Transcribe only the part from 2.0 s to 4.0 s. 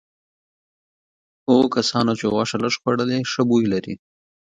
چې غوښه لږه خوړلي ښه بوی لري.